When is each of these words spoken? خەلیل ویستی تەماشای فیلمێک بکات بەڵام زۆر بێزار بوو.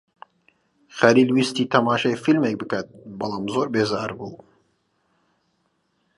خەلیل 0.97 1.29
ویستی 1.35 1.71
تەماشای 1.73 2.21
فیلمێک 2.23 2.55
بکات 2.61 2.87
بەڵام 3.19 3.45
زۆر 3.53 3.67
بێزار 3.73 4.11
بوو. 4.17 4.35